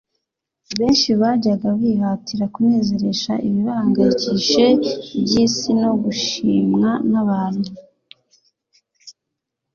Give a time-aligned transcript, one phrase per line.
[0.79, 4.65] benshi bajyaga bihatira kunezeresha ibibahangayikishije
[5.19, 7.69] iby'isi no gushimwa n'abantu,